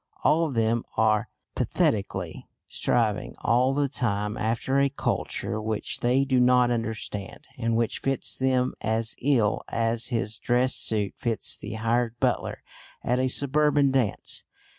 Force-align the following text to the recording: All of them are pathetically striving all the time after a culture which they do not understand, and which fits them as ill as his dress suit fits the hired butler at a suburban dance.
All 0.23 0.47
of 0.47 0.55
them 0.55 0.83
are 0.97 1.29
pathetically 1.53 2.47
striving 2.67 3.35
all 3.43 3.75
the 3.75 3.87
time 3.87 4.35
after 4.35 4.79
a 4.79 4.89
culture 4.89 5.61
which 5.61 5.99
they 5.99 6.25
do 6.25 6.39
not 6.39 6.71
understand, 6.71 7.47
and 7.59 7.75
which 7.75 7.99
fits 7.99 8.35
them 8.35 8.73
as 8.81 9.15
ill 9.21 9.61
as 9.69 10.07
his 10.07 10.39
dress 10.39 10.73
suit 10.73 11.13
fits 11.17 11.55
the 11.55 11.73
hired 11.73 12.19
butler 12.19 12.63
at 13.03 13.19
a 13.19 13.27
suburban 13.27 13.91
dance. 13.91 14.43